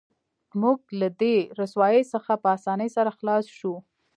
موږ 0.61 0.79
له 0.99 1.09
دې 1.21 1.35
رسوایۍ 1.59 2.03
څخه 2.13 2.31
په 2.43 2.47
اسانۍ 2.57 2.89
سره 2.95 3.11
خلاص 3.17 3.45
شو 3.57 3.73